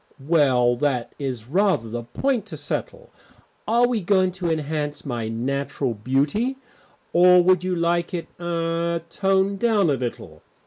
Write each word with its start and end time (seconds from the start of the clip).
"Well, 0.27 0.77
that 0.77 1.13
is 1.19 1.45
rather 1.45 1.87
the 1.87 2.01
point 2.01 2.47
to 2.47 2.57
settle. 2.57 3.11
Are 3.67 3.87
we 3.87 4.01
going 4.01 4.31
to 4.31 4.49
enhance 4.49 5.05
my 5.05 5.27
natural 5.27 5.93
beauty, 5.93 6.57
or 7.13 7.43
would 7.43 7.63
you 7.63 7.75
like 7.75 8.11
it 8.11 8.25
er 8.39 9.03
toned 9.11 9.59
down 9.59 9.91
a 9.91 9.93
little? 9.93 10.41